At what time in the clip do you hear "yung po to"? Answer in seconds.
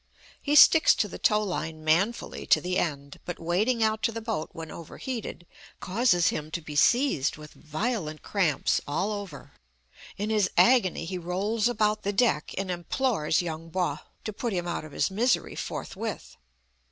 13.43-14.33